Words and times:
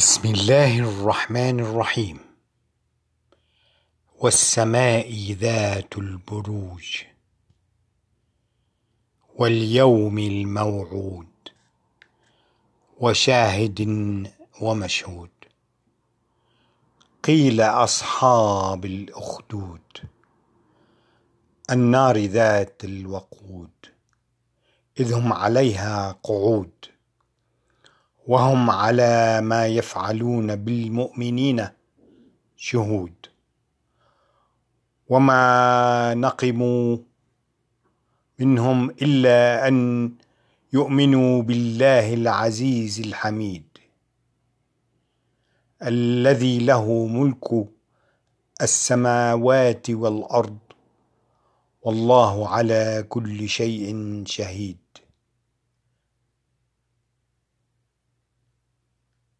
بسم 0.00 0.28
الله 0.28 0.78
الرحمن 0.78 1.60
الرحيم. 1.60 2.18
والسماء 4.18 5.32
ذات 5.32 5.98
البروج 5.98 7.02
واليوم 9.36 10.18
الموعود 10.18 11.26
وشاهد 12.98 13.80
ومشهود. 14.60 15.30
قيل 17.24 17.60
أصحاب 17.60 18.84
الأخدود 18.84 19.80
النار 21.70 22.18
ذات 22.18 22.84
الوقود 22.84 23.70
إذ 25.00 25.12
هم 25.14 25.32
عليها 25.32 26.18
قعود. 26.22 26.99
وهم 28.30 28.70
على 28.70 29.40
ما 29.40 29.66
يفعلون 29.66 30.56
بالمؤمنين 30.56 31.68
شهود. 32.56 33.14
وما 35.08 36.14
نقموا 36.14 36.96
منهم 38.38 38.90
إلا 38.90 39.68
أن 39.68 40.10
يؤمنوا 40.72 41.42
بالله 41.42 42.14
العزيز 42.14 43.00
الحميد 43.00 43.66
الذي 45.82 46.58
له 46.58 47.06
ملك 47.06 47.68
السماوات 48.62 49.90
والأرض 49.90 50.58
والله 51.82 52.48
على 52.48 53.04
كل 53.08 53.48
شيء 53.48 54.22
شهيد. 54.26 54.89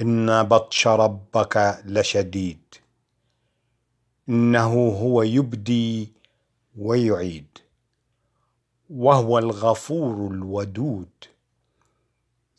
ان 0.00 0.42
بطش 0.42 0.86
ربك 0.86 1.82
لشديد. 1.84 2.60
انه 4.28 4.88
هو 4.88 5.22
يبدي 5.22 6.12
ويعيد. 6.78 7.58
وهو 8.90 9.38
الغفور 9.38 10.30
الودود. 10.30 11.08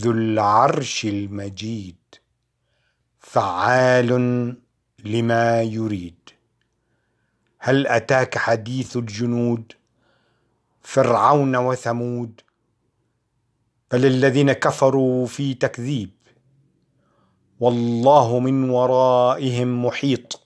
ذو 0.00 0.10
العرش 0.10 1.04
المجيد. 1.04 1.96
فعال 3.18 4.08
لما 5.04 5.62
يريد. 5.62 6.18
هل 7.58 7.86
اتاك 7.86 8.38
حديث 8.38 8.96
الجنود؟ 8.96 9.72
فرعون 10.82 11.56
وثمود. 11.56 12.40
بل 13.92 14.06
الذين 14.06 14.52
كفروا 14.52 15.26
في 15.26 15.54
تكذيب. 15.54 16.17
والله 17.60 18.38
من 18.38 18.70
ورائهم 18.70 19.86
محيط 19.86 20.40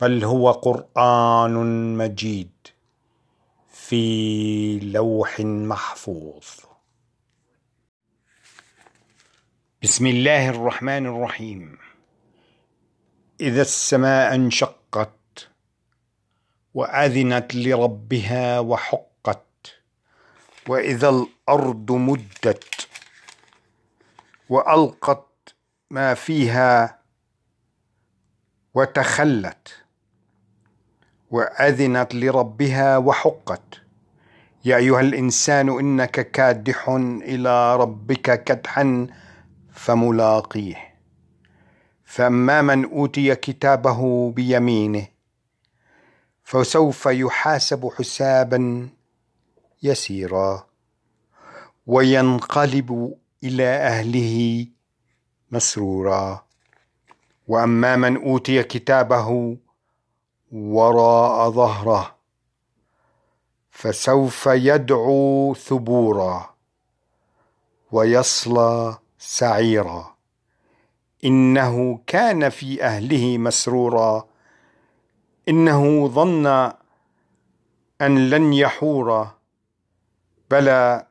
بل 0.00 0.24
هو 0.24 0.50
قرآن 0.50 1.54
مجيد 1.96 2.50
في 3.72 4.78
لوح 4.78 5.40
محفوظ. 5.40 6.44
بسم 9.82 10.06
الله 10.06 10.48
الرحمن 10.48 11.06
الرحيم. 11.06 11.78
إذا 13.40 13.62
السماء 13.62 14.34
انشقت 14.34 15.48
وأذنت 16.74 17.54
لربها 17.54 18.60
وحقت 18.60 19.80
وإذا 20.68 21.08
الأرض 21.08 21.92
مدت 21.92 22.88
وألقت 24.48 25.29
ما 25.90 26.14
فيها 26.14 26.98
وتخلت 28.74 29.68
وأذنت 31.30 32.14
لربها 32.14 32.96
وحقت. 32.96 33.80
يا 34.64 34.76
أيها 34.76 35.00
الإنسان 35.00 35.68
إنك 35.68 36.30
كادح 36.30 36.88
إلى 37.22 37.76
ربك 37.76 38.44
كدحا 38.44 39.06
فملاقيه. 39.72 40.76
فأما 42.04 42.62
من 42.62 42.84
أوتي 42.84 43.34
كتابه 43.34 44.30
بيمينه 44.30 45.06
فسوف 46.42 47.06
يحاسب 47.06 47.90
حسابا 47.98 48.88
يسيرا. 49.82 50.66
وينقلب 51.86 53.14
إلى 53.44 53.68
أهله 53.68 54.66
مسرورا. 55.50 56.44
وأما 57.48 57.96
من 57.96 58.16
أوتي 58.16 58.62
كتابه 58.62 59.56
وراء 60.52 61.50
ظهره 61.50 62.16
فسوف 63.70 64.46
يدعو 64.46 65.54
ثبورا 65.54 66.54
ويصلى 67.92 68.98
سعيرا. 69.18 70.16
إنه 71.24 72.00
كان 72.06 72.48
في 72.48 72.84
أهله 72.84 73.38
مسرورا. 73.38 74.28
إنه 75.48 76.08
ظن 76.08 76.46
أن 78.00 78.30
لن 78.30 78.52
يحورا 78.52 79.34
بلى 80.50 81.06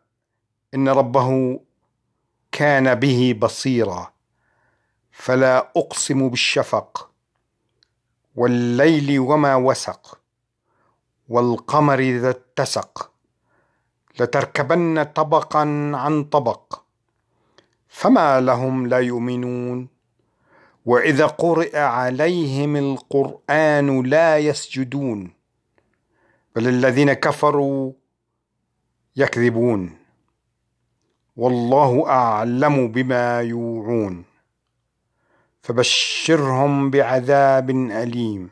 إن 0.74 0.90
ربه 0.90 1.60
كان 2.52 2.96
به 2.96 3.36
بصيرا. 3.42 4.19
فلا 5.20 5.72
أقسم 5.78 6.30
بالشفق 6.30 7.10
والليل 8.36 9.20
وما 9.20 9.56
وسق 9.56 10.20
والقمر 11.30 12.00
إذا 12.00 12.30
اتسق 12.30 13.12
لتركبن 14.20 15.04
طبقا 15.04 15.92
عن 15.96 16.24
طبق 16.24 16.82
فما 17.88 18.42
لهم 18.42 18.88
لا 18.88 18.98
يؤمنون. 18.98 19.88
وإذا 20.86 21.26
قرئ 21.26 21.78
عليهم 21.78 22.76
القرآن 22.76 24.02
لا 24.04 24.38
يسجدون 24.38 25.32
بل 26.56 26.68
الذين 26.68 27.14
كفروا 27.14 27.92
يكذبون. 29.16 29.98
والله 31.36 32.08
أعلم 32.08 32.88
بما 32.88 33.42
يوعون. 33.42 34.29
فبشرهم 35.62 36.90
بعذاب 36.90 37.70
أليم. 37.70 38.50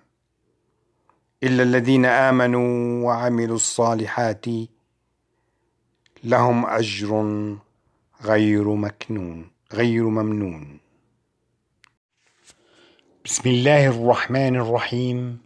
إلا 1.44 1.63
الذين 1.63 2.06
آمنوا 2.06 3.03
وعملوا 3.06 3.56
الصالحات 3.56 4.45
لهم 6.23 6.66
أجر 6.66 7.12
غير 8.22 8.73
مكنون 8.73 9.51
غير 9.73 10.04
ممنون. 10.04 10.80
بسم 13.25 13.50
الله 13.50 13.88
الرحمن 13.88 14.56
الرحيم. 14.56 15.38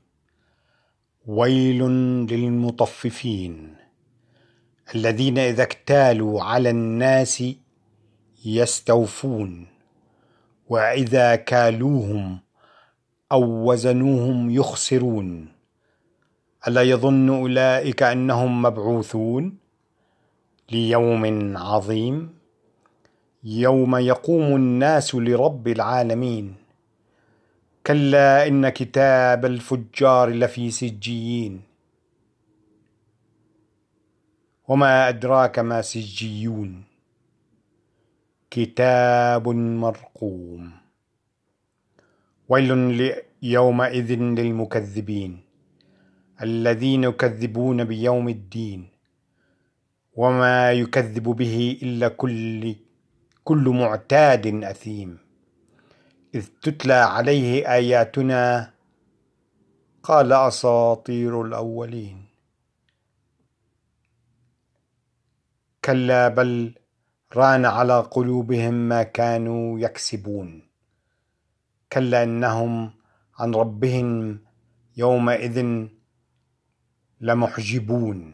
ويل 1.26 1.84
للمطففين. 2.28 3.76
الذين 4.96 5.38
إذا 5.38 5.64
اكتالوا 5.64 6.44
على 6.44 6.70
الناس 6.70 7.44
يستوفون. 8.46 9.71
وإذا 10.72 11.36
كالوهم 11.36 12.40
أو 13.32 13.72
وزنوهم 13.72 14.50
يخسرون. 14.50 15.48
ألا 16.68 16.82
يظن 16.82 17.30
أولئك 17.30 18.04
أنهم 18.04 18.62
مبعوثون 18.62 19.58
ليوم 20.72 21.58
عظيم 21.58 22.34
يوم 23.44 23.96
يقوم 23.96 24.56
الناس 24.56 25.16
لرب 25.16 25.68
العالمين. 25.68 26.56
كلا 27.88 28.48
إن 28.48 28.70
كتاب 28.70 29.46
الفجار 29.46 30.30
لفي 30.30 30.72
سجيين. 30.72 31.62
وما 34.68 35.10
أدراك 35.10 35.60
ما 35.60 35.82
سجيون. 35.82 36.91
كتاب 38.52 39.48
مرقوم. 39.84 40.72
ويل 42.50 43.16
يومئذ 43.42 44.12
للمكذبين 44.12 45.40
الذين 46.42 47.04
يكذبون 47.04 47.84
بيوم 47.84 48.30
الدين 48.30 48.88
وما 50.14 50.72
يكذب 50.72 51.24
به 51.24 51.80
إلا 51.84 52.08
كل 52.08 52.76
كل 53.44 53.70
معتاد 53.70 54.64
أثيم. 54.64 55.18
إذ 56.36 56.46
تتلى 56.62 56.94
عليه 56.94 57.74
آياتنا 57.74 58.72
قال 60.04 60.34
أساطير 60.34 61.42
الأولين. 61.42 62.26
كلا 65.86 66.28
بل 66.28 66.81
ران 67.36 67.66
على 67.66 68.00
قلوبهم 68.00 68.74
ما 68.74 69.04
كانوا 69.04 69.80
يكسبون. 69.80 70.64
كلا 71.94 72.24
إنهم 72.24 72.92
عن 73.40 73.56
ربهم 73.56 74.40
يومئذ 74.98 75.88
لمحجبون. 77.22 78.34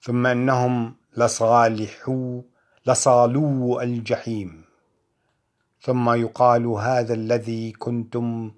ثم 0.00 0.26
إنهم 0.26 0.94
لصالحو 1.16 2.42
لصالو 2.86 3.80
الجحيم. 3.80 4.64
ثم 5.80 6.10
يقال 6.10 6.66
هذا 6.66 7.14
الذي 7.14 7.72
كنتم 7.72 8.52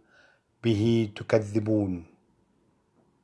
به 0.65 1.13
تكذبون. 1.17 2.05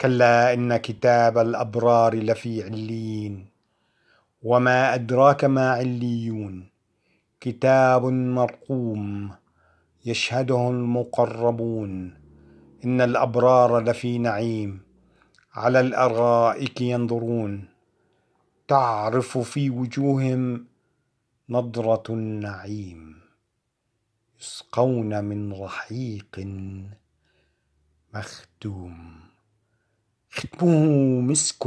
كلا 0.00 0.52
إن 0.52 0.76
كتاب 0.76 1.38
الأبرار 1.38 2.14
لفي 2.14 2.64
عليين. 2.64 3.51
وما 4.42 4.94
أدراك 4.94 5.44
ما 5.44 5.70
عليون. 5.70 6.68
كتاب 7.40 8.04
مرقوم 8.04 9.30
يشهده 10.04 10.70
المقربون. 10.70 12.14
إن 12.84 13.00
الأبرار 13.00 13.80
لفي 13.80 14.18
نعيم. 14.18 14.80
على 15.54 15.80
الأرائك 15.80 16.80
ينظرون. 16.80 17.64
تعرف 18.68 19.38
في 19.38 19.70
وجوههم 19.70 20.66
نضرة 21.48 22.02
النعيم. 22.10 23.16
يسقون 24.40 25.24
من 25.24 25.52
رحيق 25.52 26.48
مختوم. 28.14 29.20
ختمه 30.30 30.86
مسك 31.20 31.66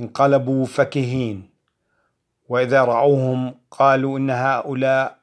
انقلبوا 0.00 0.64
فكهين. 0.66 1.50
وإذا 2.48 2.84
رأوهم 2.84 3.54
قالوا 3.70 4.18
إن 4.18 4.30
هؤلاء 4.30 5.18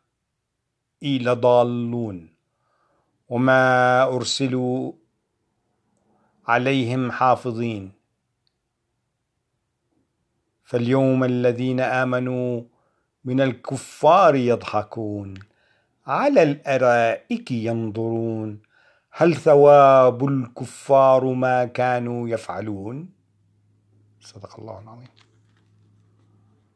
لضالون. 1.02 2.30
وما 3.30 4.04
أرسلوا 4.04 4.92
عليهم 6.48 7.12
حافظين. 7.12 7.92
فاليوم 10.64 11.24
الذين 11.24 11.80
آمنوا 11.80 12.62
من 13.26 13.42
الكفار 13.42 14.36
يضحكون. 14.36 15.34
على 16.08 16.44
الأرائك 16.44 17.52
ينظرون. 17.52 18.60
هل 19.12 19.36
ثواب 19.36 20.26
الكفار 20.26 21.26
ما 21.26 21.66
كانوا 21.66 22.30
يفعلون؟ 22.30 23.23
صدق 24.24 24.60
الله 24.60 24.80
العظيم. 24.80 25.13